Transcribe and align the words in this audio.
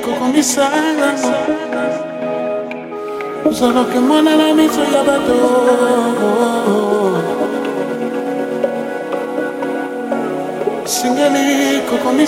con 0.00 0.30
mi 0.30 0.42
sangue 0.42 1.14
Sono 3.50 3.86
che 3.86 3.98
mona 3.98 4.36
la 4.36 4.52
mi 4.52 4.68
soy 4.68 4.94
abado 4.94 5.36
Singelico 10.84 11.96
con 11.98 12.14
mi 12.16 12.26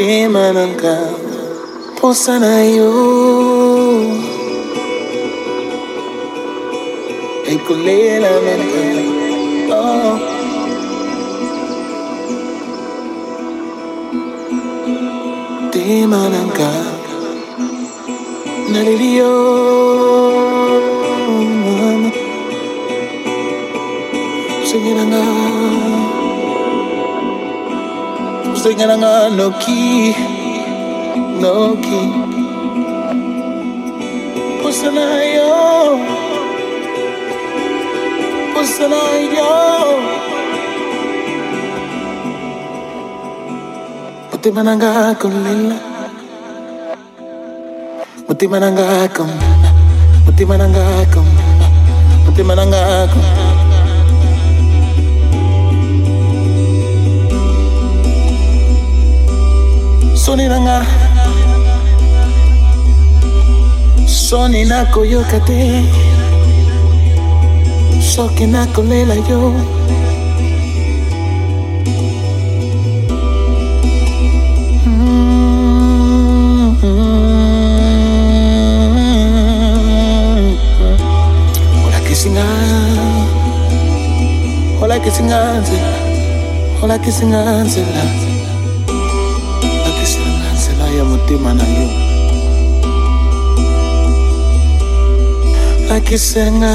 motema 0.00 0.52
na 0.52 0.66
nga 0.66 0.96
mposa 1.92 2.38
na 2.38 2.64
yo. 2.64 2.92
Ekolela 7.46 8.30
na 8.44 8.54
nah, 29.00 29.32
no 29.32 29.48
key, 29.64 30.12
no 31.40 31.72
key. 31.80 32.08
Pussy 34.60 34.88
nah, 34.92 35.16
yo, 35.24 35.96
pussy 38.52 38.84
nah, 38.92 39.16
yo. 39.36 39.52
Puti 44.30 44.48
mananga 44.52 45.16
kumila, 45.20 45.76
puti 48.28 48.44
mananga 48.52 49.08
kumila, 49.16 49.68
puti 50.28 50.44
mananga 50.44 50.84
kumila, 51.12 51.66
puti 52.24 52.42
mananga 52.44 52.80
akong. 53.04 53.49
Ana 60.80 61.26
Sonina 64.06 64.90
Coyocate 64.90 65.84
Sokina 68.00 68.66
Colela 68.72 69.14
yo. 69.28 69.52
Hola 81.84 82.00
que 82.06 82.14
singa 82.14 82.44
Hola 84.80 85.00
que 85.00 85.10
singa 85.10 85.62
Hola 86.82 86.98
que 86.98 87.12
singa 87.12 88.29
lakisenga 96.04 96.72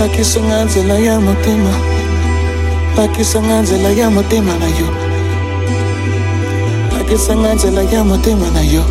lakisenga 0.00 0.64
nzela 0.64 0.94
ya 0.98 1.20
motema. 1.20 1.70
Lakisanga 2.96 3.60
nzela 3.62 3.88
ya 3.88 4.10
motema 4.10 4.52
na 4.58 4.66
yo. 4.66 4.88
Lakisanga 6.98 7.54
nzela 7.54 7.82
ya 7.82 8.04
motema 8.04 8.50
na 8.50 8.60
yo. 8.60 8.84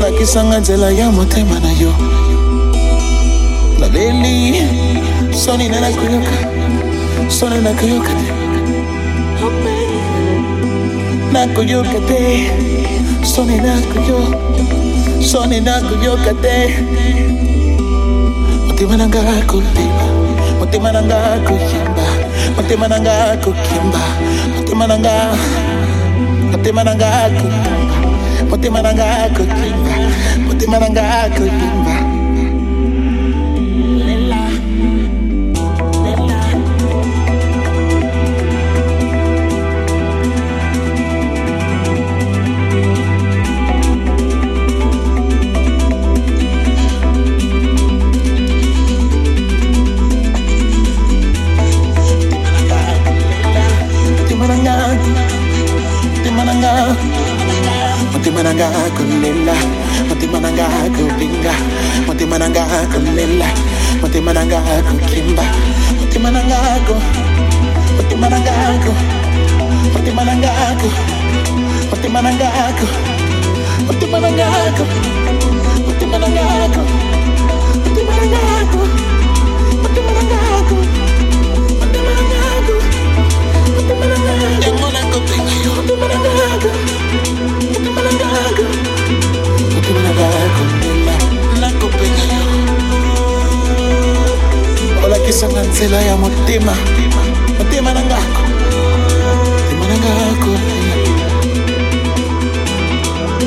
Lakisanga 0.00 0.58
nzela 0.60 0.90
ya 0.90 1.10
motema 1.10 1.60
na 1.60 1.72
yo. 1.72 1.94
Naleli 3.78 4.62
soni 5.44 5.68
na 5.68 5.80
nakoyoka 5.80 6.30
soni 7.28 7.60
nakoyoka 7.62 8.08
te. 8.08 8.32
Nakuyoka 11.32 12.00
te. 12.08 12.50
Soni 13.34 13.56
nakuyo 13.56 14.34
sonena 15.20 15.80
koyoka 15.80 16.34
te. 16.42 16.56
Motema 18.66 18.96
na 18.96 19.06
nga 19.08 19.20
kolema 19.46 20.06
motema 20.58 20.92
na 20.92 21.02
nga 21.02 21.16
koyemba 21.44 22.06
motema 22.56 22.88
na 22.88 23.00
nga 23.00 23.36
kokimba 23.36 24.00
motema 24.56 24.86
na 24.86 24.96
nga 24.98 25.14
motema 26.52 26.84
na 26.84 26.94
nga 26.94 27.10
kokimba 27.36 27.96
motema 28.50 28.82
na 28.82 28.92
nga 28.94 29.28
kokimba 29.36 29.92
motema 30.46 30.78
na 30.78 30.88
nga 30.90 31.28
koyemba 31.36 31.94
kulila 59.30 59.54
matimananga 60.10 60.66
kupinga 60.90 61.54
matimananga 62.06 62.62
mati 62.66 63.50
matimananga 64.02 64.58
kukimba 64.90 65.44
matimananga 66.00 66.58
ku 66.86 66.94
matimananga 67.96 68.54
ku 68.82 68.92
matimananga 69.94 70.50
ku 70.80 70.88
matimananga 71.90 72.50
ku 72.78 72.86
matimananga 73.86 74.48
ku 74.76 74.84
matimananga 75.86 76.46
ku 76.74 77.09
usanganiselayo 95.40 96.20
mutima. 96.20 96.76
Mutima 97.56 97.90
nangakho 97.96 98.42
mutima 99.64 99.84
nangakho 99.88 100.52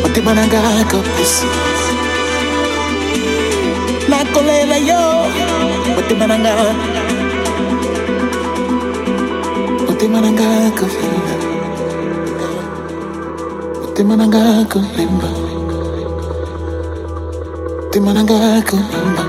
mutima 0.01 0.31
nangakho 0.33 0.99
nakolela 4.09 4.77
yo. 4.89 5.01
Mutima 5.95 6.25
nangakho 6.27 6.73
mutima 9.85 10.17
nangakho 10.21 10.87
mutima 13.85 14.13
nangakho 14.17 14.79
limba 14.97 15.29
mutima 17.85 18.09
nangakho 18.17 18.77
limba 18.81 19.23